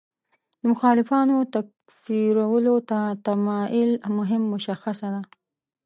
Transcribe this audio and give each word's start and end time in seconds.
د 0.59 0.61
مخالفانو 0.71 1.37
تکفیرولو 1.55 2.75
ته 2.89 2.99
تمایل 3.25 3.91
مهم 4.17 4.43
مشخصه 4.53 5.07
ده. 5.13 5.21